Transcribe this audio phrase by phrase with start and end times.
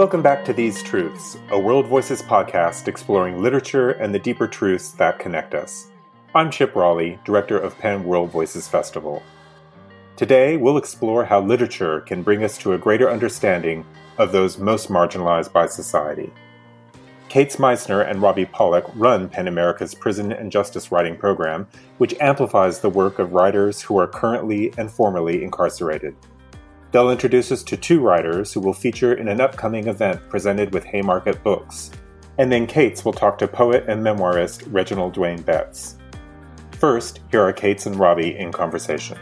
[0.00, 4.92] Welcome back to These Truths, a World Voices podcast exploring literature and the deeper truths
[4.92, 5.88] that connect us.
[6.34, 9.22] I'm Chip Rolley, director of PEN World Voices Festival.
[10.16, 13.84] Today, we'll explore how literature can bring us to a greater understanding
[14.16, 16.32] of those most marginalized by society.
[17.28, 22.80] Kate Meissner and Robbie Pollock run PEN America's Prison and Justice Writing Program, which amplifies
[22.80, 26.16] the work of writers who are currently and formerly incarcerated.
[26.92, 30.82] They'll introduce us to two writers who will feature in an upcoming event presented with
[30.82, 31.92] Haymarket Books.
[32.36, 35.96] And then Caits will talk to poet and memoirist Reginald Dwayne Betts.
[36.72, 39.16] First, here are Caits and Robbie in conversation.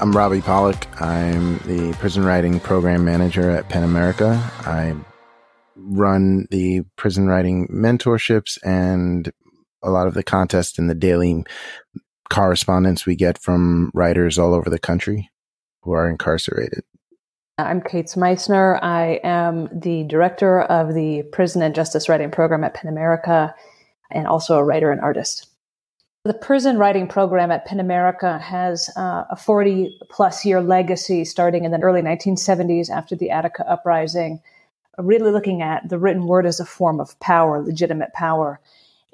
[0.00, 0.88] I'm Robbie Pollack.
[1.00, 4.42] I'm the prison writing program manager at PEN America.
[4.60, 4.96] I
[5.76, 9.30] run the prison writing mentorships and
[9.82, 11.44] a lot of the contests and the daily
[12.30, 15.28] correspondence we get from writers all over the country
[15.82, 16.82] who are incarcerated.
[17.58, 18.78] I'm Kate Meissner.
[18.82, 23.54] I am the director of the Prison and Justice Writing Program at PEN America
[24.10, 25.46] and also a writer and artist.
[26.24, 31.64] The prison writing program at PEN America has uh, a 40 plus year legacy starting
[31.64, 34.42] in the early 1970s after the Attica uprising,
[34.98, 38.60] really looking at the written word as a form of power, legitimate power.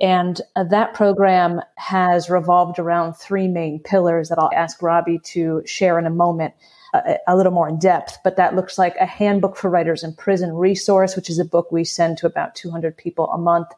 [0.01, 5.63] And uh, that program has revolved around three main pillars that I'll ask Robbie to
[5.65, 6.55] share in a moment.
[6.95, 10.15] Uh, a little more in depth, but that looks like a handbook for writers in
[10.15, 13.69] prison resource, which is a book we send to about 200 people a month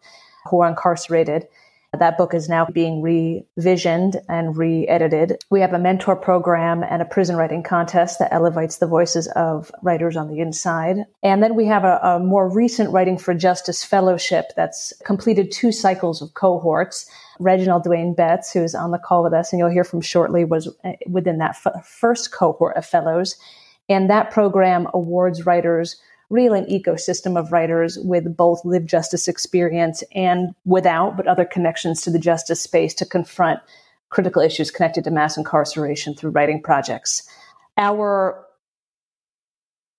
[0.49, 1.49] who are incarcerated.
[1.97, 5.43] That book is now being revisioned and re-edited.
[5.51, 9.73] We have a mentor program and a prison writing contest that elevates the voices of
[9.83, 11.07] writers on the inside.
[11.23, 15.73] And then we have a, a more recent Writing for Justice Fellowship that's completed two
[15.73, 17.11] cycles of cohorts.
[17.41, 20.45] Reginald Dwayne Betts, who is on the call with us, and you'll hear from shortly,
[20.45, 23.37] was uh, within that f- first cohort of fellows.
[23.89, 25.97] And that program awards writers
[26.31, 32.03] really an ecosystem of writers with both lived justice experience and without, but other connections
[32.03, 33.61] to the justice space to confront
[34.11, 37.29] critical issues connected to mass incarceration through writing projects.
[37.77, 38.45] Our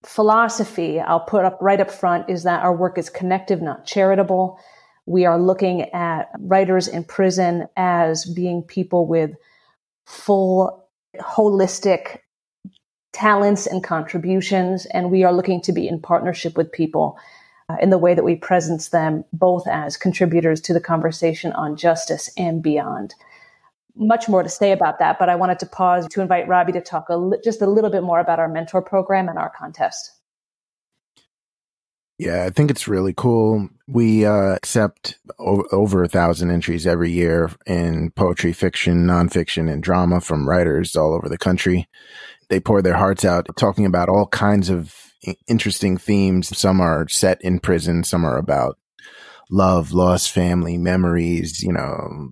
[0.04, 4.60] philosophy, I'll put up right up front, is that our work is connective, not charitable.
[5.06, 9.32] We are looking at writers in prison as being people with
[10.06, 10.88] full,
[11.20, 12.20] holistic
[13.12, 17.18] talents and contributions, and we are looking to be in partnership with people
[17.70, 21.76] uh, in the way that we presence them both as contributors to the conversation on
[21.76, 23.16] justice and beyond.
[23.96, 26.82] Much more to say about that, but I wanted to pause to invite Robbie to
[26.82, 30.14] talk a li- just a little bit more about our mentor program and our contest.
[32.18, 33.70] Yeah, I think it's really cool.
[33.88, 39.82] We uh, accept o- over a thousand entries every year in poetry, fiction, nonfiction, and
[39.82, 41.88] drama from writers all over the country
[42.50, 44.96] they pour their hearts out talking about all kinds of
[45.48, 46.56] interesting themes.
[46.58, 48.78] Some are set in prison, some are about
[49.50, 52.32] love, loss, family, memories, you know,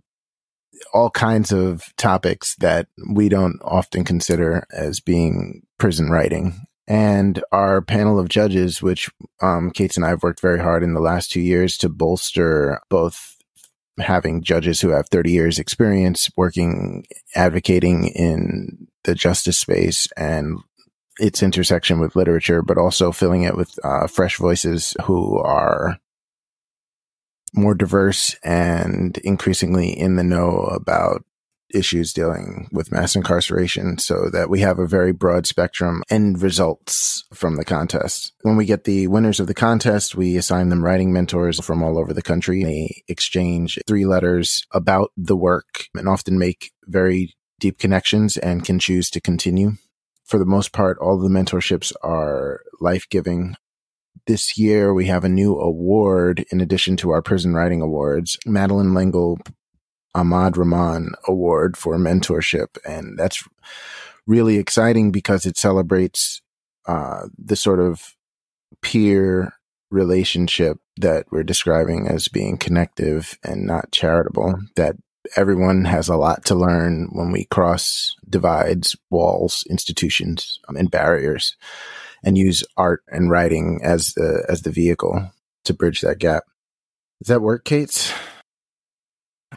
[0.94, 6.60] all kinds of topics that we don't often consider as being prison writing.
[6.88, 9.10] And our panel of judges, which
[9.42, 12.80] um, Kate and I have worked very hard in the last two years to bolster
[12.90, 13.36] both
[14.00, 17.06] having judges who have 30 years experience working,
[17.36, 20.60] advocating in the justice space and
[21.20, 25.98] its intersection with literature, but also filling it with uh, fresh voices who are
[27.56, 31.24] more diverse and increasingly in the know about
[31.74, 37.24] issues dealing with mass incarceration so that we have a very broad spectrum and results
[37.34, 38.34] from the contest.
[38.42, 41.98] When we get the winners of the contest, we assign them writing mentors from all
[41.98, 42.64] over the country.
[42.64, 48.80] They exchange three letters about the work and often make very deep connections and can
[48.80, 49.74] choose to continue.
[50.26, 53.56] For the most part, all the mentorships are life giving.
[54.26, 58.38] This year, we have a new award in addition to our prison writing awards.
[58.46, 59.40] Madeline L'Engle
[60.14, 62.78] Ahmad Rahman Award for mentorship.
[62.86, 63.48] And that's
[64.26, 66.42] really exciting because it celebrates
[66.88, 68.16] uh, the sort of
[68.82, 69.54] peer
[69.90, 74.96] relationship that we're describing as being connective and not charitable, that
[75.36, 81.56] everyone has a lot to learn when we cross divides, walls, institutions, um, and barriers
[82.24, 85.32] and use art and writing as the as the vehicle
[85.66, 86.44] to bridge that gap.
[87.22, 88.14] Does that work, Kate?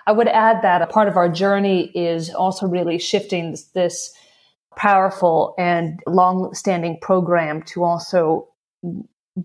[0.07, 4.15] I would add that a part of our journey is also really shifting this, this
[4.77, 8.49] powerful and long standing program to also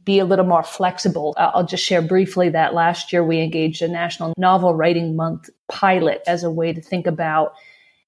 [0.04, 1.34] be a little more flexible.
[1.38, 6.22] I'll just share briefly that last year we engaged a National Novel Writing Month pilot
[6.28, 7.54] as a way to think about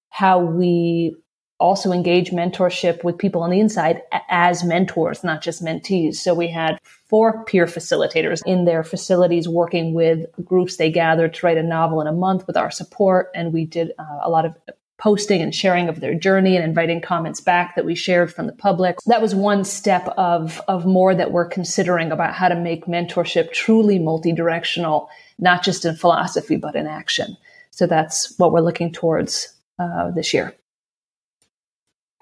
[0.09, 1.15] how we
[1.59, 6.15] also engage mentorship with people on the inside as mentors, not just mentees.
[6.15, 11.45] So we had four peer facilitators in their facilities working with groups they gathered to
[11.45, 13.29] write a novel in a month with our support.
[13.33, 14.55] And we did uh, a lot of
[14.97, 18.53] posting and sharing of their journey and inviting comments back that we shared from the
[18.53, 18.97] public.
[19.05, 23.51] That was one step of, of more that we're considering about how to make mentorship
[23.51, 27.37] truly multi-directional, not just in philosophy, but in action.
[27.71, 30.55] So that's what we're looking towards uh, this year.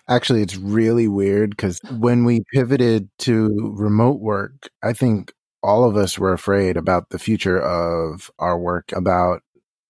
[0.08, 5.34] Actually, it's really weird because when we pivoted to remote work, I think
[5.64, 9.42] all of us were afraid about the future of our work, about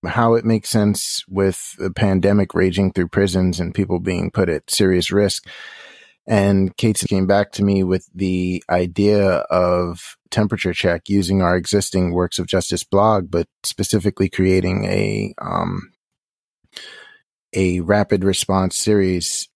[0.06, 4.70] how it makes sense with the pandemic raging through prisons and people being put at
[4.70, 5.48] serious risk.
[6.28, 12.14] And Kate came back to me with the idea of temperature check using our existing
[12.14, 15.92] Works of Justice blog, but specifically creating a um,
[17.54, 19.48] a rapid response series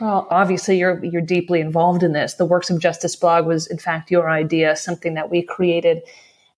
[0.00, 2.34] well, obviously you're you're deeply involved in this.
[2.34, 6.02] The Works of Justice blog was in fact your idea, something that we created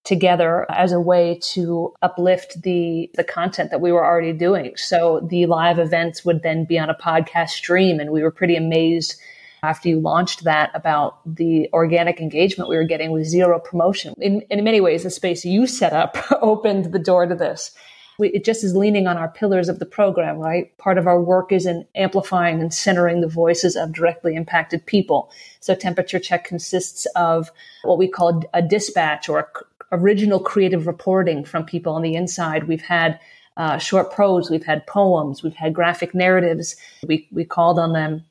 [0.03, 4.73] together as a way to uplift the the content that we were already doing.
[4.75, 8.55] So the live events would then be on a podcast stream and we were pretty
[8.55, 9.15] amazed
[9.61, 14.13] after you launched that about the organic engagement we were getting with zero promotion.
[14.19, 17.71] In in many ways the space you set up opened the door to this
[18.19, 20.75] we, it just is leaning on our pillars of the program, right?
[20.77, 25.31] Part of our work is in amplifying and centering the voices of directly impacted people.
[25.59, 27.51] So temperature check consists of
[27.83, 29.49] what we call a dispatch or
[29.93, 32.67] original creative reporting from people on the inside.
[32.67, 33.19] We've had
[33.55, 36.75] uh, short prose, we've had poems, we've had graphic narratives.
[37.07, 38.25] We, we called on them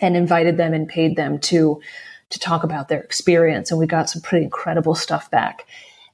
[0.00, 1.80] and invited them and paid them to
[2.28, 5.64] to talk about their experience and we got some pretty incredible stuff back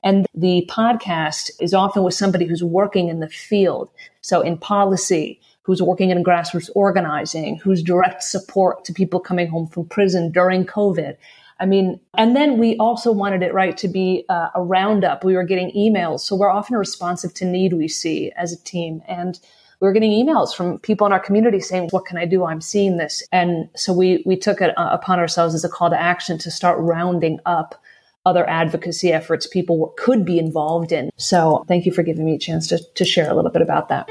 [0.02, 3.88] and the podcast is often with somebody who's working in the field.
[4.20, 9.68] So in policy, who's working in grassroots organizing, who's direct support to people coming home
[9.68, 11.16] from prison during COVID.
[11.62, 15.22] I mean, and then we also wanted it right to be uh, a roundup.
[15.22, 19.00] We were getting emails, so we're often responsive to need we see as a team,
[19.06, 19.38] and
[19.80, 22.44] we were getting emails from people in our community saying, "What can I do?
[22.44, 25.88] I'm seeing this," and so we we took it uh, upon ourselves as a call
[25.88, 27.80] to action to start rounding up
[28.26, 31.10] other advocacy efforts people could be involved in.
[31.16, 33.88] So thank you for giving me a chance to, to share a little bit about
[33.88, 34.08] that.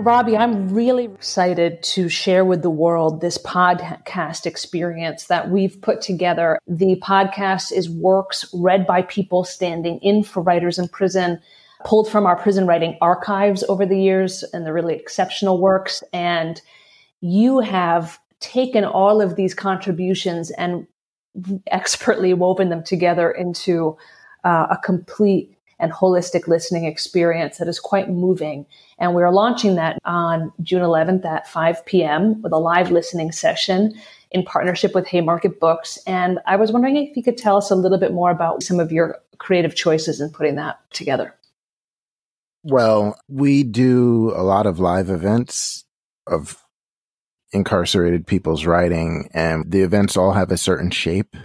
[0.00, 6.00] Robbie, I'm really excited to share with the world this podcast experience that we've put
[6.00, 6.58] together.
[6.66, 11.38] The podcast is works read by people standing in for writers in prison,
[11.84, 16.02] pulled from our prison writing archives over the years and the really exceptional works.
[16.14, 16.62] And
[17.20, 20.86] you have taken all of these contributions and
[21.66, 23.98] expertly woven them together into
[24.44, 28.66] uh, a complete and holistic listening experience that is quite moving.
[28.98, 32.40] And we're launching that on June 11th at 5 p.m.
[32.42, 33.94] with a live listening session
[34.30, 35.98] in partnership with Haymarket Books.
[36.06, 38.78] And I was wondering if you could tell us a little bit more about some
[38.78, 41.34] of your creative choices in putting that together.
[42.62, 45.84] Well, we do a lot of live events
[46.26, 46.62] of
[47.52, 51.36] incarcerated people's writing and the events all have a certain shape.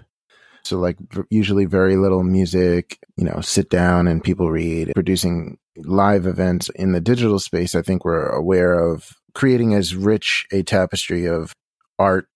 [0.66, 0.98] So like
[1.30, 6.92] usually very little music, you know, sit down and people read, producing live events in
[6.92, 7.76] the digital space.
[7.76, 11.54] I think we're aware of creating as rich a tapestry of
[12.00, 12.28] art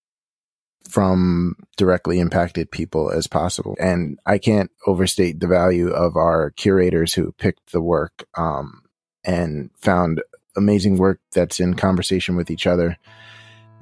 [0.88, 3.76] from directly impacted people as possible.
[3.80, 8.82] And I can't overstate the value of our curators who picked the work um,
[9.24, 10.22] and found
[10.56, 12.96] amazing work that's in conversation with each other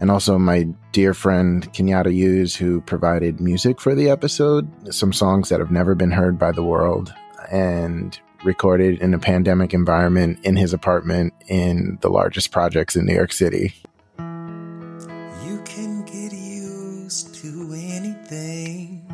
[0.01, 5.49] and also my dear friend Kenyatta Hughes, who provided music for the episode, some songs
[5.49, 7.13] that have never been heard by the world,
[7.51, 13.15] and recorded in a pandemic environment in his apartment in the largest projects in New
[13.15, 13.75] York City.
[14.19, 19.05] You can get used to anything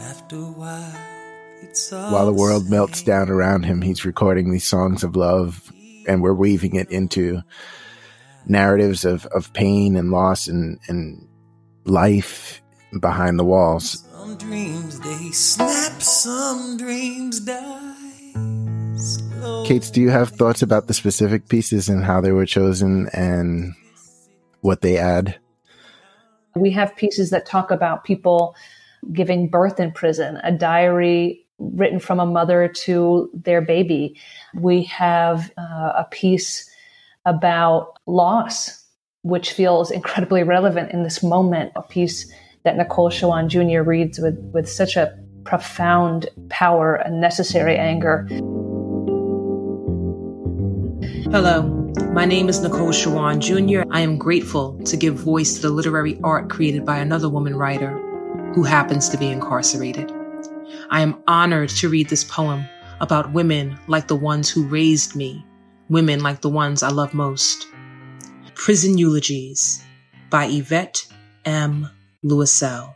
[0.00, 0.94] after a while.
[1.90, 5.70] While the world melts down around him, he's recording these songs of love,
[6.06, 7.42] and we're weaving it into
[8.48, 11.26] narratives of, of pain and loss and, and
[11.84, 12.62] life
[13.00, 14.04] behind the walls.
[14.12, 17.94] Some dreams they snap, some dreams die.
[19.64, 23.74] Kate, do you have thoughts about the specific pieces and how they were chosen and
[24.60, 25.38] what they add?
[26.56, 28.56] We have pieces that talk about people
[29.12, 34.16] giving birth in prison, a diary written from a mother to their baby.
[34.54, 36.68] We have uh, a piece
[37.28, 38.84] about loss,
[39.22, 41.72] which feels incredibly relevant in this moment.
[41.76, 42.32] A piece
[42.64, 43.88] that Nicole Shawan Jr.
[43.88, 48.26] reads with, with such a profound power and necessary anger.
[51.30, 51.62] Hello,
[52.12, 53.86] my name is Nicole Shawan Jr.
[53.92, 57.98] I am grateful to give voice to the literary art created by another woman writer
[58.54, 60.10] who happens to be incarcerated.
[60.90, 62.64] I am honored to read this poem
[63.00, 65.44] about women like the ones who raised me,
[65.88, 67.66] women like the ones I love most.
[68.54, 69.82] Prison Eulogies
[70.30, 71.06] by Yvette
[71.44, 71.90] M.
[72.22, 72.94] Louiselle.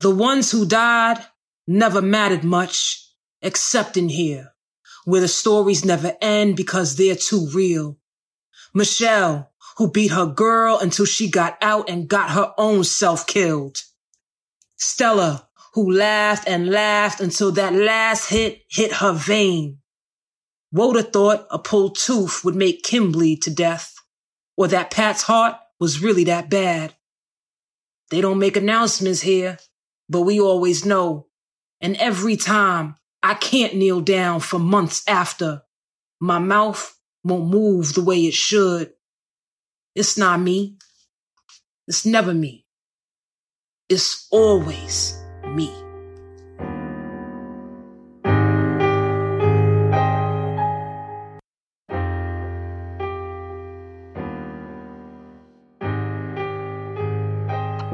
[0.00, 1.24] The ones who died
[1.66, 3.04] never mattered much,
[3.42, 4.52] except in here
[5.08, 7.96] where the stories never end because they're too real.
[8.74, 13.84] Michelle, who beat her girl until she got out and got her own self killed.
[14.76, 19.78] Stella, who laughed and laughed until that last hit hit her vein.
[20.72, 23.94] Woda thought a pulled tooth would make Kim bleed to death,
[24.56, 26.94] or that Pat's heart was really that bad.
[28.10, 29.58] They don't make announcements here,
[30.08, 31.26] but we always know.
[31.80, 35.62] And every time I can't kneel down for months after.
[36.20, 38.92] My mouth won't move the way it should.
[39.94, 40.76] It's not me.
[41.86, 42.66] It's never me.
[43.88, 45.72] It's always me.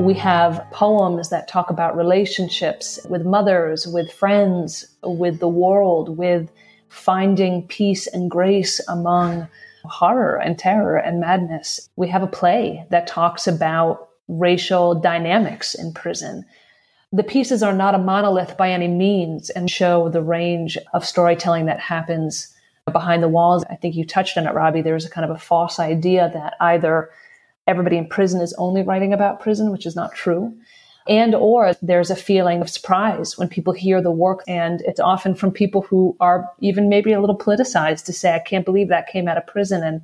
[0.05, 6.51] We have poems that talk about relationships with mothers, with friends, with the world, with
[6.91, 9.49] finding peace and grace among
[9.87, 11.89] horror and terror and madness.
[11.97, 16.45] We have a play that talks about racial dynamics in prison.
[17.11, 21.65] The pieces are not a monolith by any means and show the range of storytelling
[21.65, 22.55] that happens
[22.93, 23.65] behind the walls.
[23.71, 24.83] I think you touched on it, Robbie.
[24.83, 27.09] There's a kind of a false idea that either
[27.67, 30.55] everybody in prison is only writing about prison, which is not true.
[31.07, 35.35] And or there's a feeling of surprise when people hear the work and it's often
[35.35, 39.09] from people who are even maybe a little politicized to say, I can't believe that
[39.09, 39.83] came out of prison.
[39.83, 40.01] And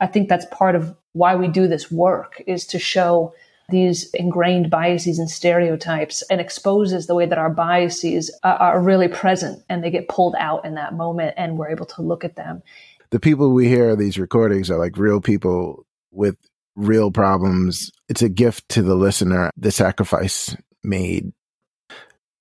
[0.00, 3.34] I think that's part of why we do this work is to show
[3.70, 9.60] these ingrained biases and stereotypes and exposes the way that our biases are really present
[9.68, 12.62] and they get pulled out in that moment and we're able to look at them.
[13.10, 16.36] The people we hear these recordings are like real people with
[16.76, 17.90] real problems.
[18.08, 21.32] It's a gift to the listener, the sacrifice made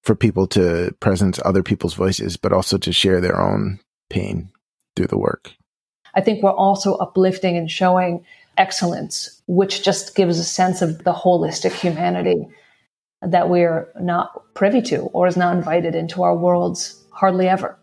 [0.03, 4.49] for people to present other people's voices, but also to share their own pain
[4.95, 5.51] through the work.
[6.13, 8.23] I think we're also uplifting and showing
[8.57, 12.47] excellence, which just gives a sense of the holistic humanity
[13.21, 17.77] that we're not privy to or is not invited into our worlds hardly ever.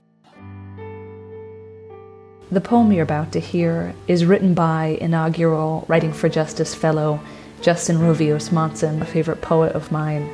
[2.52, 7.18] The poem you're about to hear is written by inaugural Writing for Justice fellow
[7.62, 10.28] Justin Rovillos Monson, a favorite poet of mine,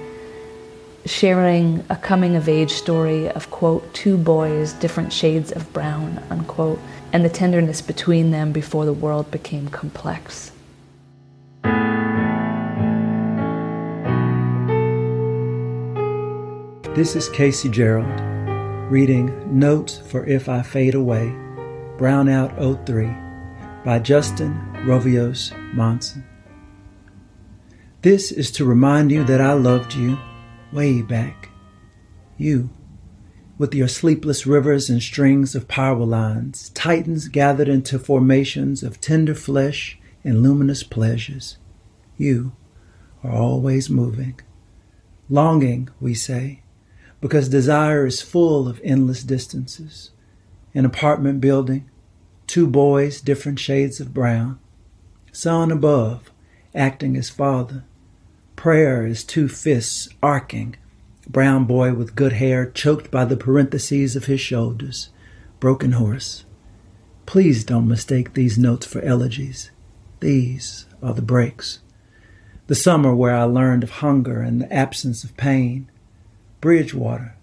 [1.06, 6.80] sharing a coming of age story of, quote, two boys, different shades of brown, unquote,
[7.12, 10.50] and the tenderness between them before the world became complex.
[16.96, 18.20] This is Casey Gerald
[18.90, 21.32] reading Notes for If I Fade Away
[21.98, 23.12] Brownout 03
[23.84, 24.54] by Justin
[24.86, 26.24] Rovillos Monson.
[28.02, 30.16] This is to remind you that I loved you
[30.72, 31.48] way back.
[32.36, 32.70] You,
[33.58, 39.34] with your sleepless rivers and strings of power lines, titans gathered into formations of tender
[39.34, 41.58] flesh and luminous pleasures.
[42.16, 42.52] You
[43.24, 44.38] are always moving.
[45.28, 46.62] Longing, we say,
[47.20, 50.12] because desire is full of endless distances
[50.78, 51.90] an apartment building,
[52.46, 54.60] two boys, different shades of brown,
[55.32, 56.30] son above,
[56.72, 57.82] acting as father.
[58.54, 60.76] Prayer is two fists arcing,
[61.28, 65.10] brown boy with good hair choked by the parentheses of his shoulders,
[65.58, 66.44] broken horse.
[67.26, 69.72] Please don't mistake these notes for elegies.
[70.20, 71.80] These are the breaks.
[72.68, 75.90] The summer where I learned of hunger and the absence of pain.
[76.60, 77.34] Bridgewater,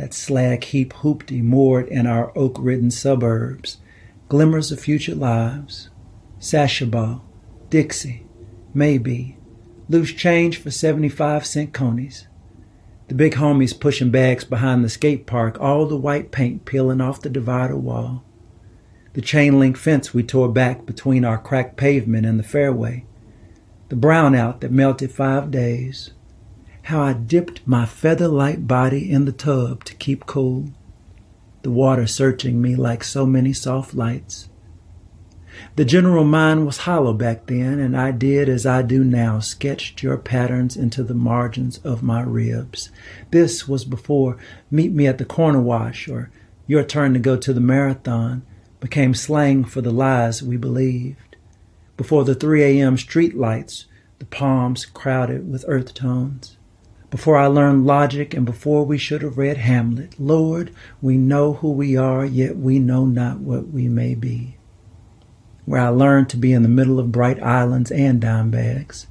[0.00, 3.76] that slag heap hoopty moored in our oak ridden suburbs,
[4.30, 5.90] glimmers of future lives,
[6.40, 7.20] Sashaball,
[7.68, 8.24] Dixie,
[8.72, 9.36] maybe,
[9.90, 12.26] loose change for 75 cent conies.
[13.08, 17.20] The big homies pushing bags behind the skate park, all the white paint peeling off
[17.20, 18.24] the divider wall.
[19.12, 23.04] The chain link fence we tore back between our cracked pavement and the fairway.
[23.90, 26.12] The brownout that melted five days
[26.90, 30.70] how I dipped my feather light body in the tub to keep cool,
[31.62, 34.48] the water searching me like so many soft lights.
[35.76, 40.02] The general mind was hollow back then, and I did as I do now, sketched
[40.02, 42.90] your patterns into the margins of my ribs.
[43.30, 44.36] This was before
[44.68, 46.28] Meet Me at the Corner Wash or
[46.66, 48.42] Your Turn to Go to the Marathon,
[48.80, 51.36] became slang for the lies we believed.
[51.96, 52.96] Before the 3 a.m.
[52.96, 53.86] street lights,
[54.18, 56.56] the palms crowded with earth tones.
[57.10, 61.72] Before I learned logic and before we should have read Hamlet, Lord, we know who
[61.72, 64.56] we are, yet we know not what we may be.
[65.64, 69.08] Where I learned to be in the middle of bright islands and dime bags,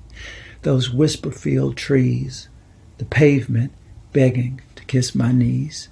[0.62, 2.48] those whisper filled trees,
[3.00, 3.74] the pavement
[4.14, 5.90] begging to kiss my knees.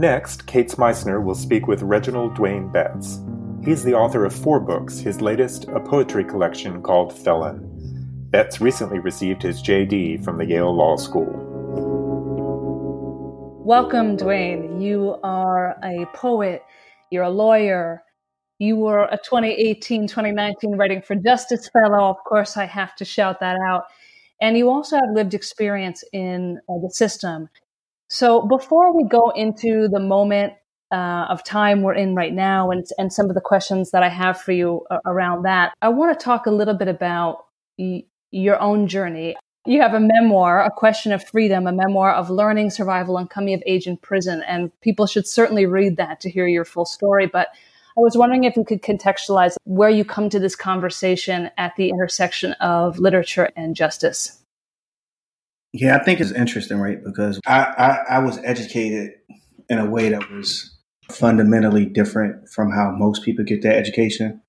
[0.00, 3.18] Next, Kate Meissner will speak with Reginald Dwayne Betts.
[3.64, 7.68] He's the author of four books, his latest, a poetry collection called Felon.
[8.30, 11.26] Betts recently received his JD from the Yale Law School.
[13.64, 14.80] Welcome, Dwayne.
[14.80, 16.62] You are a poet,
[17.10, 18.04] you're a lawyer,
[18.60, 22.08] you were a 2018 2019 Writing for Justice Fellow.
[22.08, 23.86] Of course, I have to shout that out.
[24.40, 27.48] And you also have lived experience in uh, the system.
[28.08, 30.54] So before we go into the moment
[30.90, 34.08] uh, of time we're in right now and, and some of the questions that I
[34.08, 37.44] have for you around that, I want to talk a little bit about
[37.76, 39.36] y- your own journey.
[39.66, 43.52] You have a memoir, A Question of Freedom, a memoir of learning, survival, and coming
[43.52, 44.42] of age in prison.
[44.48, 47.26] And people should certainly read that to hear your full story.
[47.26, 47.48] But
[47.98, 51.90] I was wondering if you could contextualize where you come to this conversation at the
[51.90, 54.42] intersection of literature and justice.
[55.72, 57.02] Yeah, I think it's interesting, right?
[57.02, 59.12] Because I, I, I was educated
[59.68, 60.76] in a way that was
[61.10, 64.40] fundamentally different from how most people get their education.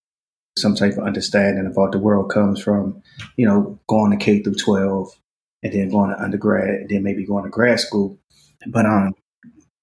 [0.57, 3.01] Some type of understanding about the world comes from,
[3.37, 5.09] you know, going to K through 12
[5.63, 8.17] and then going to undergrad and then maybe going to grad school.
[8.67, 9.13] But um,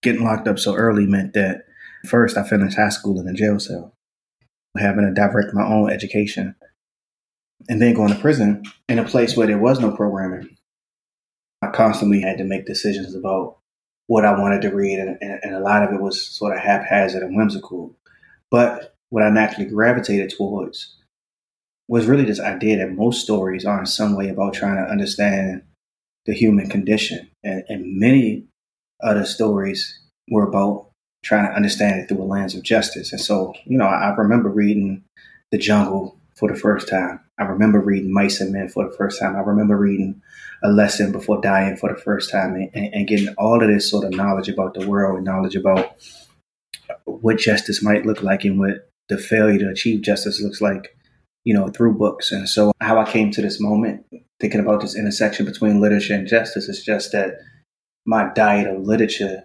[0.02, 1.64] getting locked up so early meant that
[2.06, 3.94] first I finished high school in a jail cell,
[4.78, 6.54] having to direct my own education,
[7.68, 10.55] and then going to prison in a place where there was no programming
[11.62, 13.58] I constantly had to make decisions about
[14.06, 16.62] what I wanted to read, and, and, and, a lot of it was sort of
[16.62, 17.94] haphazard and whimsical.
[18.50, 20.94] But what I naturally gravitated towards
[21.88, 25.62] was really this idea that most stories are in some way about trying to understand
[26.26, 28.44] the human condition, and, and many
[29.02, 29.98] other stories
[30.30, 30.90] were about
[31.24, 33.12] trying to understand it through a lens of justice.
[33.12, 35.02] And so, you know, I, I remember reading
[35.50, 37.20] The Jungle for the first time.
[37.38, 39.36] I remember reading Mice and Men for the first time.
[39.36, 40.22] I remember reading
[40.62, 44.04] A Lesson Before Dying for the first time and, and getting all of this sort
[44.04, 45.96] of knowledge about the world and knowledge about
[47.04, 50.96] what justice might look like and what the failure to achieve justice looks like,
[51.44, 52.32] you know, through books.
[52.32, 54.04] And so, how I came to this moment,
[54.40, 57.38] thinking about this intersection between literature and justice, is just that
[58.04, 59.44] my diet of literature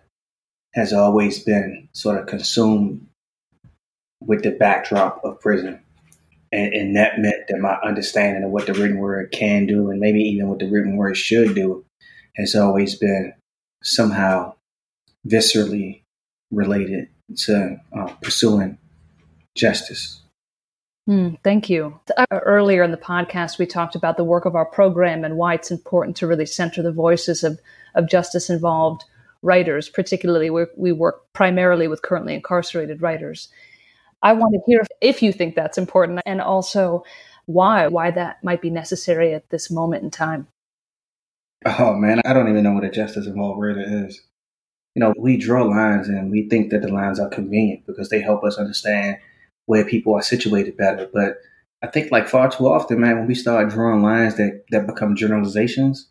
[0.73, 3.07] has always been sort of consumed
[4.21, 5.81] with the backdrop of prison
[6.51, 9.99] and, and, that meant that my understanding of what the written word can do and
[9.99, 11.85] maybe even what the written word should do
[12.35, 13.33] has always been
[13.83, 14.53] somehow
[15.27, 16.01] viscerally
[16.51, 18.77] related to uh, pursuing
[19.55, 20.21] justice.
[21.09, 21.99] Mm, thank you.
[22.15, 25.55] Uh, earlier in the podcast, we talked about the work of our program and why
[25.55, 27.59] it's important to really center the voices of,
[27.95, 29.03] of justice involved
[29.41, 33.49] writers, particularly where we work primarily with currently incarcerated writers.
[34.23, 37.03] I want to hear if you think that's important and also
[37.45, 40.47] why, why that might be necessary at this moment in time.
[41.65, 44.19] Oh man, I don't even know what a justice involved writer is.
[44.95, 48.19] You know, we draw lines and we think that the lines are convenient because they
[48.19, 49.17] help us understand
[49.65, 51.09] where people are situated better.
[51.13, 51.37] But
[51.81, 55.15] I think like far too often, man, when we start drawing lines that, that become
[55.15, 56.09] generalizations,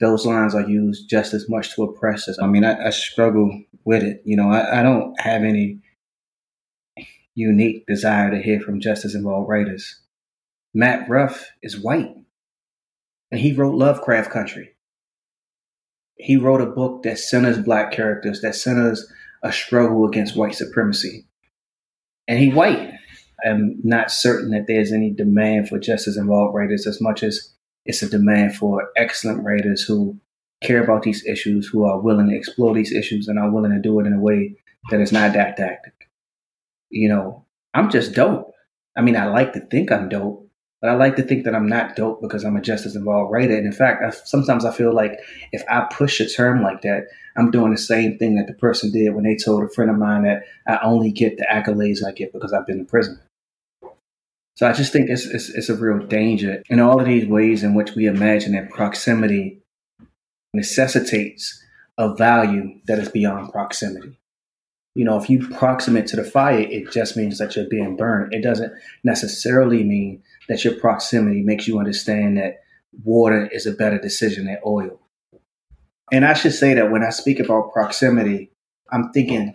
[0.00, 2.38] those lines are used just as much to oppress us.
[2.40, 4.22] I mean, I, I struggle with it.
[4.24, 5.80] You know, I, I don't have any
[7.38, 10.00] unique desire to hear from justice involved writers.
[10.74, 12.14] Matt Ruff is white,
[13.30, 14.74] and he wrote Lovecraft Country.
[16.16, 19.10] He wrote a book that centers black characters, that centers
[19.42, 21.26] a struggle against white supremacy.
[22.26, 22.92] And he white.
[23.46, 27.54] I'm not certain that there's any demand for justice involved writers as much as
[27.86, 30.18] it's a demand for excellent writers who
[30.60, 33.78] care about these issues, who are willing to explore these issues, and are willing to
[33.78, 34.56] do it in a way
[34.90, 36.07] that is not didactic
[36.90, 38.52] you know, I'm just dope.
[38.96, 40.48] I mean, I like to think I'm dope,
[40.80, 43.56] but I like to think that I'm not dope because I'm a justice involved writer.
[43.56, 45.18] And in fact, I, sometimes I feel like
[45.52, 48.90] if I push a term like that, I'm doing the same thing that the person
[48.90, 52.12] did when they told a friend of mine that I only get the accolades I
[52.12, 53.20] get because I've been in prison.
[54.56, 57.62] So I just think it's, it's, it's a real danger in all of these ways
[57.62, 59.60] in which we imagine that proximity
[60.52, 61.62] necessitates
[61.96, 64.17] a value that is beyond proximity.
[64.94, 68.34] You know, if you proximate to the fire, it just means that you're being burned.
[68.34, 68.72] It doesn't
[69.04, 72.60] necessarily mean that your proximity makes you understand that
[73.04, 75.00] water is a better decision than oil.
[76.10, 78.50] And I should say that when I speak about proximity,
[78.90, 79.54] I'm thinking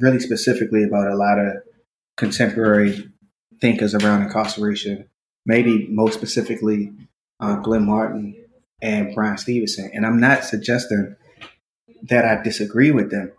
[0.00, 1.56] really specifically about a lot of
[2.16, 3.10] contemporary
[3.60, 5.08] thinkers around incarceration,
[5.46, 6.92] maybe most specifically
[7.40, 8.36] uh, Glenn Martin
[8.80, 9.90] and Bryan Stevenson.
[9.92, 11.16] And I'm not suggesting
[12.02, 13.32] that I disagree with them.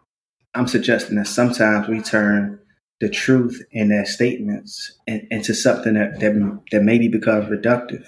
[0.56, 2.60] I'm suggesting that sometimes we turn
[3.02, 8.06] the truth in their statements in, into something that, that that maybe becomes reductive.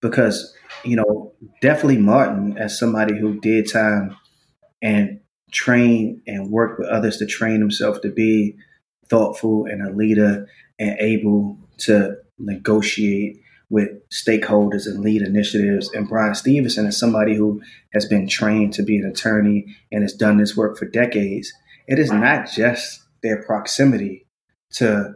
[0.00, 4.16] Because, you know, definitely Martin, as somebody who did time
[4.80, 8.56] and trained and worked with others to train himself to be
[9.08, 10.46] thoughtful and a leader
[10.78, 15.90] and able to negotiate with stakeholders and lead initiatives.
[15.92, 17.60] And Bryan Stevenson is somebody who
[17.92, 21.52] has been trained to be an attorney and has done this work for decades.
[21.88, 24.26] It is not just their proximity
[24.74, 25.14] to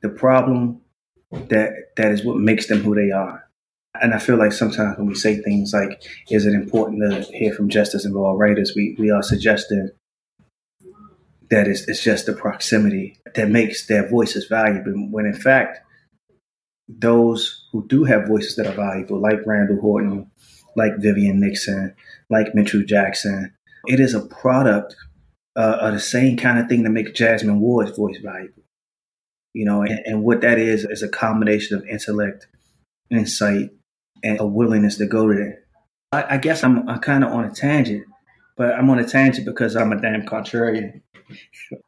[0.00, 0.80] the problem
[1.32, 3.44] that that is what makes them who they are.
[4.00, 7.52] And I feel like sometimes when we say things like, is it important to hear
[7.52, 9.90] from justice involved writers, we, we are suggesting
[11.50, 14.92] that it's, it's just the proximity that makes their voices valuable.
[15.10, 15.80] When in fact,
[16.88, 20.30] those who do have voices that are valuable, like Randall Horton,
[20.76, 21.94] like Vivian Nixon,
[22.30, 23.52] like Mitchell Jackson,
[23.86, 24.96] it is a product
[25.56, 28.62] uh, of the same kind of thing that makes Jesmyn Ward's voice valuable.
[29.54, 32.46] You know, and, and what that is is a combination of intellect,
[33.10, 33.70] insight,
[34.22, 35.60] and a willingness to go there.
[36.12, 38.04] I, I guess I'm, I'm kind of on a tangent,
[38.56, 41.02] but I'm on a tangent because I'm a damn contrarian.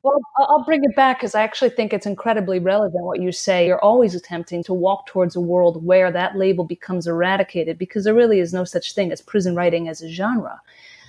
[0.02, 3.66] Well, I'll bring it back because I actually think it's incredibly relevant what you say.
[3.66, 8.14] You're always attempting to walk towards a world where that label becomes eradicated because there
[8.14, 10.60] really is no such thing as prison writing as a genre.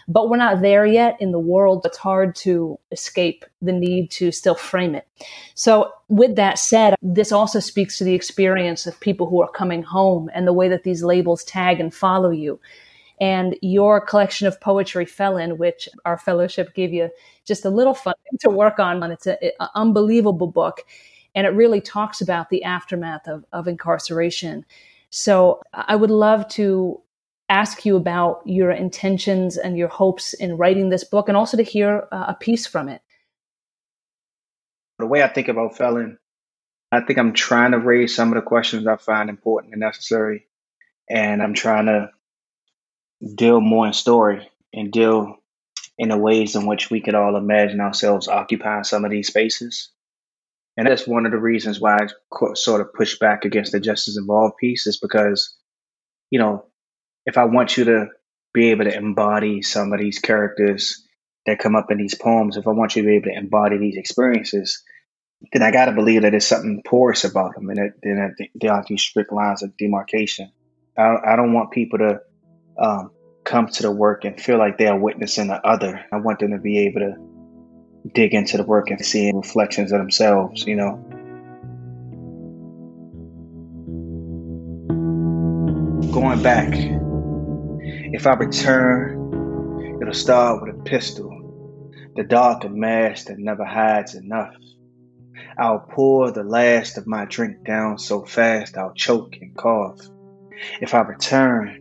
[0.07, 1.83] But we're not there yet in the world.
[1.85, 5.07] It's hard to escape the need to still frame it.
[5.55, 9.83] So, with that said, this also speaks to the experience of people who are coming
[9.83, 12.59] home and the way that these labels tag and follow you.
[13.21, 17.11] And your collection of poetry, Felon, which our fellowship gave you
[17.45, 19.01] just a little fun to work on.
[19.03, 19.37] And it's an
[19.75, 20.81] unbelievable book.
[21.35, 24.65] And it really talks about the aftermath of, of incarceration.
[25.11, 26.99] So I would love to
[27.47, 31.63] ask you about your intentions and your hopes in writing this book and also to
[31.63, 33.03] hear uh, a piece from it.
[34.97, 36.17] The way I think about Felon,
[36.91, 40.47] I think I'm trying to raise some of the questions I find important and necessary.
[41.09, 42.09] And I'm trying to
[43.35, 45.37] deal more in story and deal
[45.97, 49.89] in the ways in which we could all imagine ourselves occupying some of these spaces.
[50.77, 54.17] And that's one of the reasons why I sort of push back against the justice
[54.17, 55.55] involved piece is because,
[56.29, 56.65] you know,
[57.25, 58.07] if I want you to
[58.53, 61.05] be able to embody some of these characters
[61.45, 63.77] that come up in these poems, if I want you to be able to embody
[63.77, 64.81] these experiences,
[65.53, 68.71] then I got to believe that there's something porous about them and that, that there
[68.71, 70.51] aren't these strict lines of demarcation.
[70.97, 72.21] I, I don't want people to
[72.77, 73.11] um,
[73.43, 76.03] come to the work and feel like they are witnessing the other.
[76.11, 79.99] I want them to be able to dig into the work and see reflections of
[79.99, 80.95] themselves, you know.
[86.11, 86.73] Going back,
[88.13, 91.29] if I return, it'll start with a pistol,
[92.15, 94.55] the dark and mask that never hides enough.
[95.57, 99.99] I'll pour the last of my drink down so fast I'll choke and cough.
[100.81, 101.80] If I return,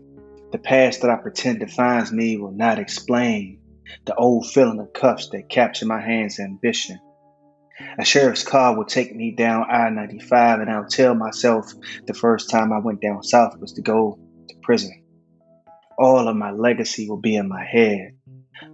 [0.52, 3.60] the past that I pretend defines me will not explain
[4.04, 6.98] the old feeling of cuffs that capture my hand's ambition.
[7.98, 11.72] A sheriff's car will take me down I 95, and I'll tell myself
[12.06, 15.00] the first time I went down south was to go to prison
[16.00, 18.16] all of my legacy will be in my head,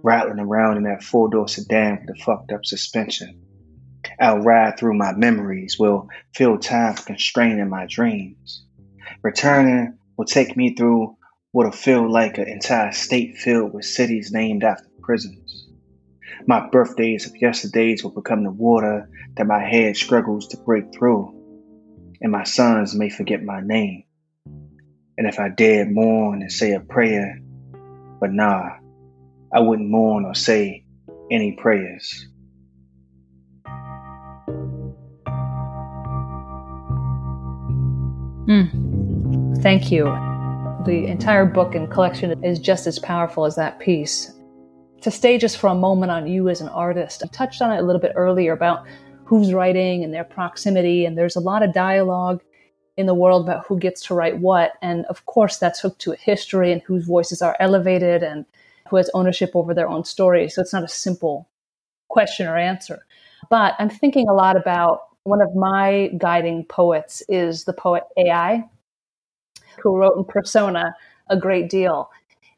[0.01, 3.41] rattling around in that four door sedan with a fucked up suspension.
[4.17, 8.65] I'll ride through my memories, will fill time constraining my dreams.
[9.21, 11.16] Returning will take me through
[11.51, 15.67] what'll feel like an entire state filled with cities named after prisons.
[16.45, 21.33] My birthdays of yesterdays will become the water that my head struggles to break through,
[22.21, 24.03] and my sons may forget my name.
[25.17, 27.39] And if I dared mourn and say a prayer,
[28.19, 28.69] but nah,
[29.53, 30.83] I wouldn't mourn or say
[31.31, 32.27] any prayers.
[38.47, 39.61] Mm.
[39.61, 40.26] Thank you.
[40.85, 44.31] The entire book and collection is just as powerful as that piece.
[45.01, 47.79] To stay just for a moment on you as an artist, I touched on it
[47.79, 48.85] a little bit earlier about
[49.25, 52.41] who's writing and their proximity, and there's a lot of dialogue
[52.95, 54.73] in the world about who gets to write what.
[54.81, 58.45] And of course, that's hooked to history and whose voices are elevated and
[58.89, 60.47] who has ownership over their own story.
[60.47, 61.49] So it's not a simple
[62.07, 63.05] question or answer.
[63.49, 68.63] But I'm thinking a lot about one of my guiding poets is the poet AI,
[69.81, 70.95] who wrote in Persona
[71.29, 72.09] a great deal.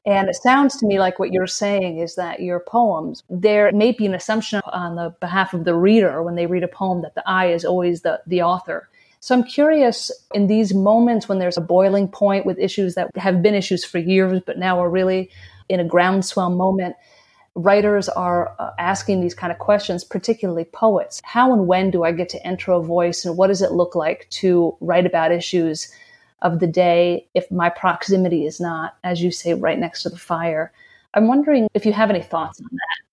[0.05, 3.91] And it sounds to me like what you're saying is that your poems, there may
[3.91, 7.15] be an assumption on the behalf of the reader when they read a poem that
[7.15, 8.89] the I is always the, the author.
[9.19, 13.43] So I'm curious in these moments when there's a boiling point with issues that have
[13.43, 15.29] been issues for years, but now are really
[15.67, 16.95] in a groundswell moment,
[17.53, 21.21] writers are uh, asking these kind of questions, particularly poets.
[21.25, 23.93] How and when do I get to enter a voice, and what does it look
[23.93, 25.93] like to write about issues
[26.41, 30.17] of the day if my proximity is not, as you say, right next to the
[30.17, 30.71] fire?
[31.13, 33.05] I'm wondering if you have any thoughts on that.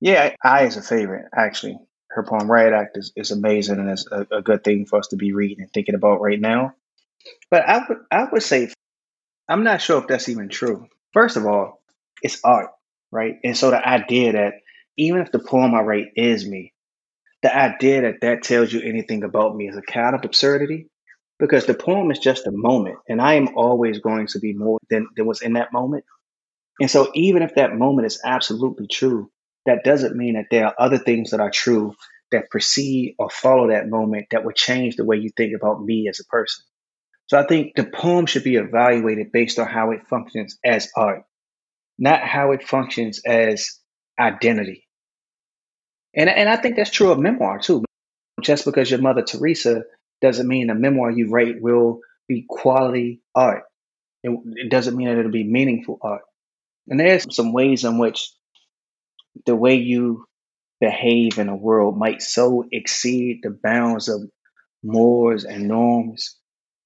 [0.00, 1.78] Yeah, Ai is a favorite, actually.
[2.10, 5.08] Her poem Riot Act is, is amazing and it's a, a good thing for us
[5.08, 6.74] to be reading and thinking about right now.
[7.50, 8.70] But I would I would say
[9.48, 10.88] I'm not sure if that's even true.
[11.12, 11.82] First of all,
[12.22, 12.70] it's art
[13.10, 13.38] right?
[13.44, 14.54] And so the idea that
[14.96, 16.72] even if the poem I write is me,
[17.42, 20.88] the idea that that tells you anything about me is a kind of absurdity
[21.38, 24.78] because the poem is just a moment and I am always going to be more
[24.90, 26.04] than, than was in that moment.
[26.80, 29.30] And so even if that moment is absolutely true,
[29.66, 31.94] that doesn't mean that there are other things that are true
[32.30, 36.08] that precede or follow that moment that would change the way you think about me
[36.08, 36.64] as a person.
[37.26, 41.24] So I think the poem should be evaluated based on how it functions as art
[41.98, 43.78] not how it functions as
[44.18, 44.86] identity.
[46.14, 47.84] And, and I think that's true of memoir too.
[48.40, 49.82] Just because your mother Teresa
[50.20, 53.64] doesn't mean the memoir you write will be quality art.
[54.22, 56.22] It, it doesn't mean that it'll be meaningful art.
[56.88, 58.30] And there's some ways in which
[59.46, 60.26] the way you
[60.80, 64.22] behave in a world might so exceed the bounds of
[64.82, 66.36] mores and norms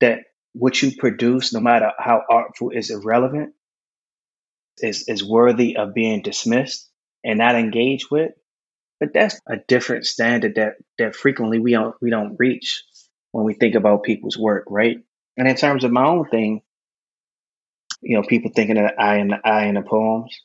[0.00, 0.20] that
[0.54, 3.54] what you produce, no matter how artful, is irrelevant
[4.78, 6.88] is is worthy of being dismissed
[7.24, 8.32] and not engaged with.
[9.00, 12.84] But that's a different standard that that frequently we don't we don't reach
[13.32, 14.98] when we think about people's work, right?
[15.36, 16.62] And in terms of my own thing,
[18.02, 20.38] you know, people thinking that I am the I in the poems.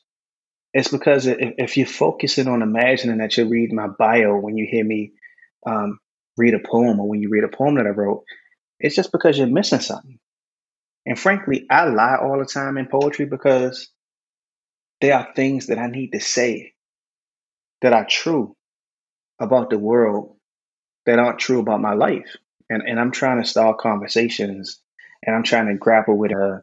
[0.72, 4.66] It's because if, if you're focusing on imagining that you read my bio when you
[4.70, 5.12] hear me
[5.66, 5.98] um,
[6.36, 8.24] read a poem or when you read a poem that I wrote,
[8.78, 10.18] it's just because you're missing something.
[11.06, 13.88] And frankly, I lie all the time in poetry because
[15.00, 16.74] there are things that I need to say
[17.82, 18.56] that are true
[19.40, 20.36] about the world
[21.06, 22.36] that aren't true about my life.
[22.70, 24.80] And, and I'm trying to stall conversations
[25.24, 26.62] and I'm trying to grapple with the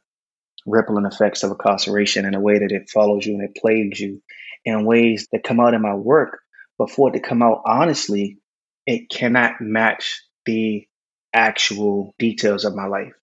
[0.65, 4.21] rippling effects of incarceration in a way that it follows you and it plagues you
[4.63, 6.39] in ways that come out in my work.
[6.77, 8.39] But for it to come out honestly,
[8.85, 10.87] it cannot match the
[11.33, 13.13] actual details of my life.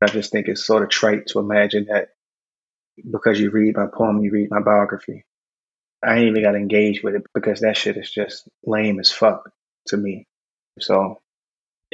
[0.00, 2.08] I just think it's sort of trite to imagine that
[3.10, 5.24] because you read my poem, you read my biography.
[6.04, 9.50] I ain't even got engaged with it because that shit is just lame as fuck
[9.88, 10.26] to me.
[10.80, 11.21] So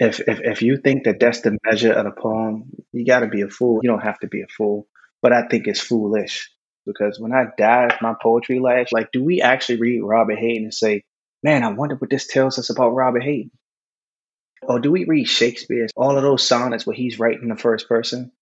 [0.00, 3.28] if if if you think that that's the measure of a poem, you got to
[3.28, 3.80] be a fool.
[3.82, 4.86] You don't have to be a fool,
[5.22, 6.50] but I think it's foolish
[6.86, 10.74] because when I died, my poetry last, like, do we actually read Robert Hayden and
[10.74, 11.04] say,
[11.42, 13.50] "Man, I wonder what this tells us about Robert Hayden"?
[14.62, 17.88] Or do we read Shakespeare's all of those sonnets where he's writing in the first
[17.88, 18.32] person?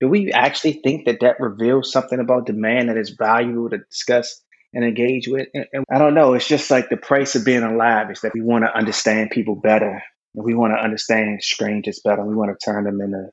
[0.00, 3.78] do we actually think that that reveals something about the man that is valuable to
[3.78, 5.48] discuss and engage with?
[5.54, 6.34] And, and I don't know.
[6.34, 9.56] It's just like the price of being alive is that we want to understand people
[9.56, 10.02] better.
[10.34, 12.24] And we want to understand strangers better.
[12.24, 13.30] We want to turn them into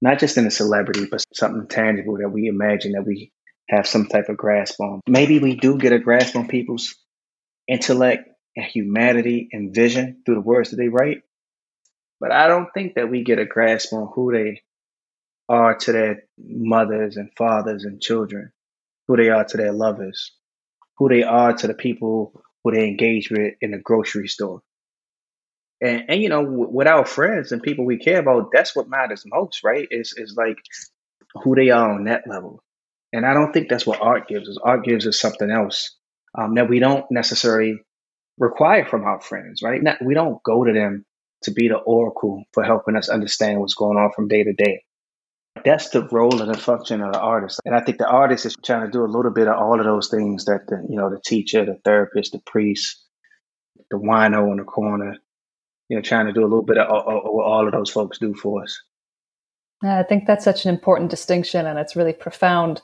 [0.00, 3.32] not just in a celebrity, but something tangible that we imagine that we
[3.68, 5.00] have some type of grasp on.
[5.08, 6.94] Maybe we do get a grasp on people's
[7.66, 11.22] intellect and humanity and vision through the words that they write.
[12.20, 14.62] But I don't think that we get a grasp on who they
[15.48, 18.52] are to their mothers and fathers and children,
[19.08, 20.32] who they are to their lovers,
[20.98, 24.62] who they are to the people who they engage with in the grocery store.
[25.84, 28.88] And, and you know, w- with our friends and people we care about, that's what
[28.88, 29.88] matters most, right?
[29.90, 30.58] Is is like
[31.44, 32.62] who they are on that level.
[33.12, 34.58] And I don't think that's what art gives us.
[34.62, 35.96] Art gives us something else
[36.36, 37.78] um, that we don't necessarily
[38.38, 39.82] require from our friends, right?
[39.82, 41.04] Not, we don't go to them
[41.44, 44.84] to be the oracle for helping us understand what's going on from day to day.
[45.64, 47.60] That's the role and the function of the artist.
[47.64, 49.86] And I think the artist is trying to do a little bit of all of
[49.86, 53.02] those things that the, you know, the teacher, the therapist, the priest,
[53.90, 55.18] the wino in the corner,
[55.88, 58.34] you know, trying to do a little bit of what all of those folks do
[58.34, 58.80] for us.
[59.82, 62.80] I think that's such an important distinction and it's really profound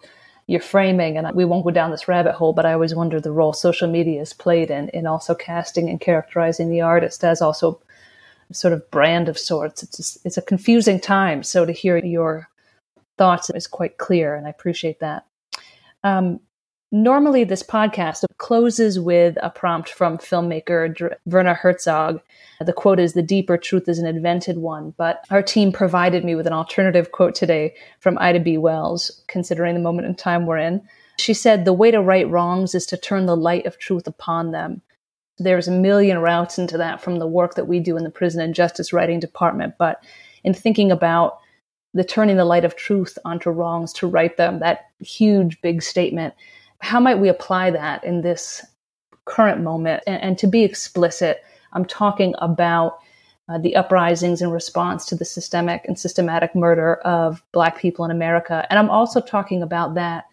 [0.46, 3.30] your framing and we won't go down this rabbit hole but i always wonder the
[3.30, 7.80] role social media has played in in also casting and characterizing the artist as also
[8.50, 12.50] sort of brand of sorts it's just, it's a confusing time so to hear your
[13.20, 15.26] thoughts is quite clear, and I appreciate that.
[16.02, 16.40] Um,
[16.92, 22.20] Normally, this podcast closes with a prompt from filmmaker Werner Herzog.
[22.61, 26.35] The quote is The deeper truth is an invented one, but our team provided me
[26.35, 28.59] with an alternative quote today from Ida B.
[28.59, 30.83] Wells, considering the moment in time we're in.
[31.20, 34.50] She said, The way to right wrongs is to turn the light of truth upon
[34.50, 34.83] them.
[35.38, 38.40] There's a million routes into that from the work that we do in the prison
[38.40, 40.03] and justice writing department, but
[40.42, 41.38] in thinking about
[41.94, 46.35] the turning the light of truth onto wrongs to right them, that huge, big statement
[46.80, 48.64] how might we apply that in this
[49.24, 50.02] current moment?
[50.06, 52.98] And, and to be explicit, I'm talking about
[53.48, 58.10] uh, the uprisings in response to the systemic and systematic murder of Black people in
[58.10, 58.66] America.
[58.70, 60.24] And I'm also talking about that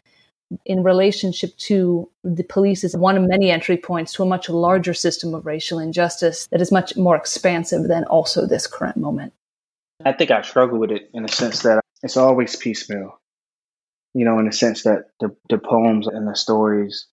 [0.65, 4.93] in relationship to the police as one of many entry points to a much larger
[4.93, 9.33] system of racial injustice that is much more expansive than also this current moment.
[10.05, 13.19] I think I struggle with it in the sense that it's always piecemeal
[14.17, 17.06] you know, in the sense that the, the poems and the stories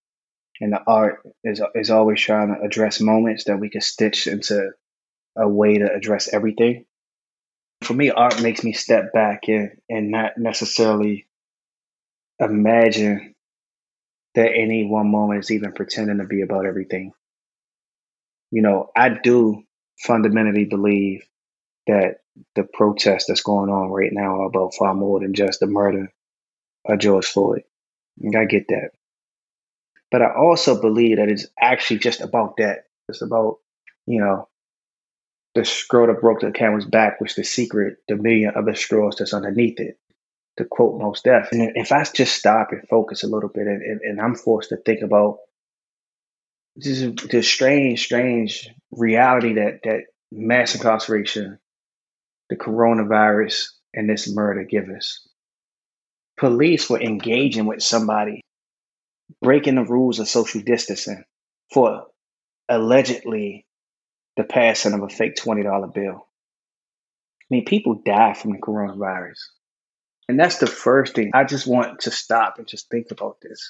[0.59, 4.71] and the art is is always trying to address moments that we can stitch into
[5.37, 6.87] a way to address everything.
[7.83, 11.27] For me, art makes me step back and, and not necessarily
[12.41, 13.35] imagine
[14.35, 17.13] that any one moment is even pretending to be about everything.
[18.51, 19.63] You know, I do
[19.99, 21.23] fundamentally believe
[21.87, 22.21] that
[22.55, 26.11] the protests that's going on right now are about far more than just the murder
[26.87, 27.63] of George Floyd.
[28.37, 28.91] I get that.
[30.11, 32.85] But I also believe that it's actually just about that.
[33.09, 33.59] It's about,
[34.07, 34.49] you know,
[35.55, 39.35] the scroll that broke the camel's back was the secret, the million other straws that's
[39.35, 39.99] underneath it.
[40.59, 41.51] To quote Mos Def.
[41.51, 44.69] And if I just stop and focus a little bit and, and, and I'm forced
[44.69, 45.39] to think about
[46.77, 51.59] this, this strange, strange reality that, that mass incarceration,
[52.51, 55.27] the coronavirus, and this murder give us
[56.39, 58.41] police were engaging with somebody,
[59.41, 61.25] breaking the rules of social distancing
[61.73, 62.07] for
[62.69, 63.67] allegedly
[64.37, 66.27] the passing of a fake $20 bill.
[67.43, 69.39] I mean, people die from the coronavirus.
[70.29, 71.31] And that's the first thing.
[71.35, 73.69] I just want to stop and just think about this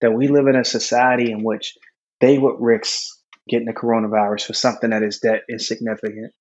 [0.00, 1.76] that we live in a society in which
[2.20, 3.16] they would risk
[3.48, 6.32] getting the coronavirus for something that is that insignificant.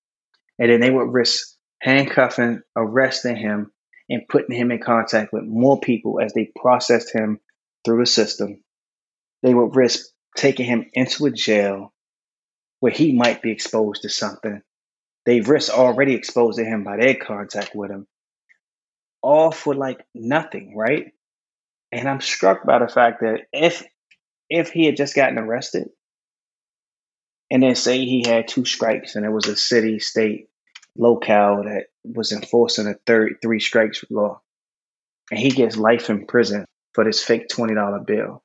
[0.60, 3.72] And then they would risk handcuffing, arresting him,
[4.10, 7.40] and putting him in contact with more people as they processed him
[7.84, 8.64] through the system.
[9.44, 11.94] They would risk taking him into a jail
[12.80, 14.62] where he might be exposed to something.
[15.26, 18.08] They risk already exposing him by their contact with him.
[19.22, 21.12] All for like nothing, right?
[21.92, 23.84] And I'm struck by the fact that if
[24.50, 25.90] if he had just gotten arrested
[27.52, 30.48] and then say he had two strikes and it was a city, state,
[30.98, 34.42] locale that was enforcing a third three strikes law,
[35.32, 38.44] and he gets life in prison for this fake twenty dollar bill.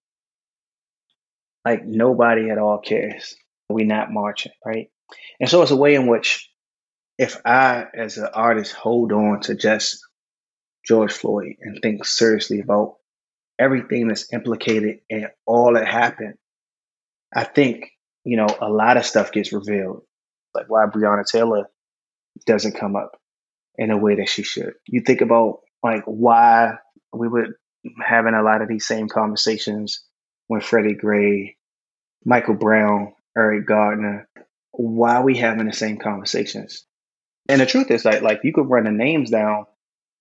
[1.64, 3.37] Like nobody at all cares.
[3.68, 4.90] We not marching, right?
[5.40, 6.51] And so it's a way in which,
[7.18, 10.05] if I, as an artist, hold on to just
[10.85, 12.96] George Floyd and think seriously about
[13.59, 16.35] everything that's implicated and all that happened,
[17.35, 17.90] I think
[18.25, 20.03] you know a lot of stuff gets revealed,
[20.55, 21.68] like why Breonna Taylor
[22.46, 23.21] doesn't come up
[23.76, 24.74] in a way that she should.
[24.87, 26.74] You think about like why
[27.12, 27.48] we were
[28.04, 30.04] having a lot of these same conversations
[30.46, 31.56] when Freddie Gray,
[32.24, 34.28] Michael Brown, Eric Garner,
[34.72, 36.85] why are we having the same conversations?
[37.48, 39.66] And the truth is like like you could run the names down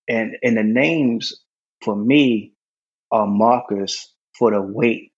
[0.08, 1.34] and and the names
[1.82, 2.54] for me
[3.10, 5.12] are markers for the weight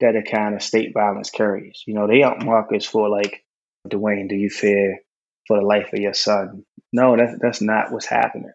[0.00, 1.82] that a kind of state violence carries.
[1.86, 3.44] You know, they aren't markers for like
[3.88, 5.00] Dwayne, do you fear
[5.46, 6.64] for the life of your son.
[6.94, 8.52] No, that's that's not what's happening.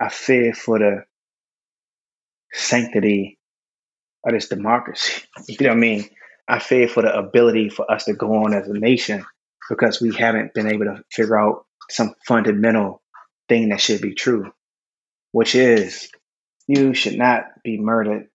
[0.00, 1.04] I fear for the
[2.52, 3.38] sanctity
[4.24, 5.22] of this democracy.
[5.48, 6.10] You know what I mean?
[6.48, 9.24] I fear for the ability for us to go on as a nation
[9.68, 13.00] because we haven't been able to figure out some fundamental
[13.48, 14.52] thing that should be true,
[15.32, 16.10] which is
[16.66, 18.28] you should not be murdered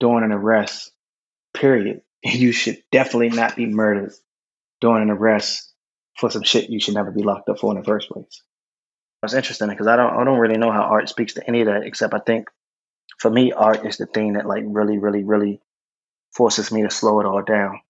[0.00, 0.92] during an arrest,
[1.54, 2.02] period.
[2.24, 4.12] You should definitely not be murdered
[4.80, 5.71] during an arrest
[6.16, 8.42] for some shit you should never be locked up for in the first place.
[9.22, 11.68] It's interesting because I don't I don't really know how art speaks to any of
[11.68, 12.48] that except I think
[13.18, 15.60] for me art is the thing that like really really really
[16.34, 17.80] forces me to slow it all down.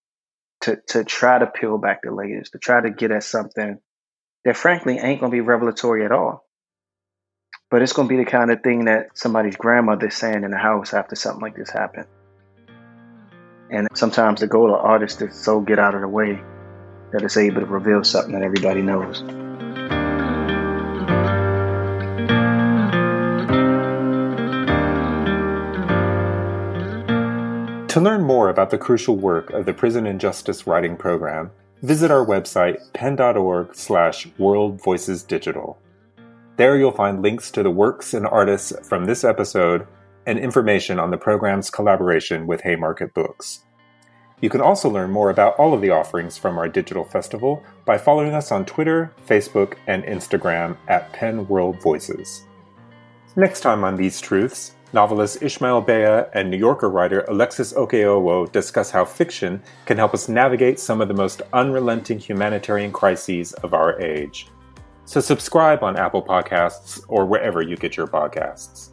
[0.63, 3.79] To to try to peel back the layers to try to get at something
[4.45, 6.47] that frankly ain't gonna be revelatory at all.
[7.71, 10.93] But it's gonna be the kind of thing that somebody's grandmother's saying in the house
[10.93, 12.07] after something like this happened.
[13.71, 16.43] And sometimes the goal of artists is to so get out of the way
[17.13, 19.23] that is able to reveal something that everybody knows.
[27.93, 31.51] To learn more about the crucial work of the Prison and Justice Writing Program,
[31.83, 35.79] visit our website pen.org slash world voices digital.
[36.57, 39.87] There you'll find links to the works and artists from this episode
[40.27, 43.65] and information on the program's collaboration with Haymarket Books.
[44.43, 47.97] You can also learn more about all of the offerings from our digital festival by
[47.97, 52.45] following us on Twitter, Facebook, and Instagram at PEN World Voices.
[53.37, 58.91] Next time on These Truths, novelist Ishmael Beah and New Yorker writer Alexis Okeowo discuss
[58.91, 64.01] how fiction can help us navigate some of the most unrelenting humanitarian crises of our
[64.01, 64.49] age.
[65.05, 68.89] So subscribe on Apple Podcasts or wherever you get your podcasts.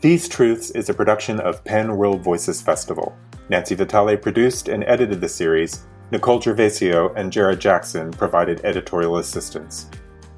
[0.00, 3.16] These Truths is a production of PEN World Voices Festival.
[3.48, 5.84] Nancy Vitale produced and edited the series.
[6.10, 9.90] Nicole Gervasio and Jared Jackson provided editorial assistance.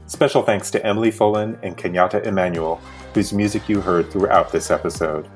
[0.07, 2.81] Special thanks to Emily Fullen and Kenyatta Emanuel,
[3.15, 5.29] whose music you heard throughout this episode.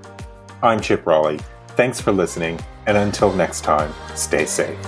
[0.63, 1.41] I'm Chip Rolley.
[1.69, 4.79] Thanks for listening, and until next time, stay safe.